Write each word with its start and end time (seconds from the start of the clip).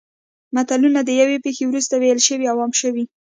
متلونه 0.55 0.99
د 1.03 1.09
یوې 1.21 1.37
پېښې 1.45 1.63
وروسته 1.67 1.93
ویل 1.97 2.19
شوي 2.27 2.45
او 2.51 2.57
عام 2.63 2.73
شوي 2.81 3.03